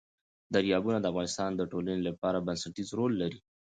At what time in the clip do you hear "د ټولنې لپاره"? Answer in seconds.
1.55-2.43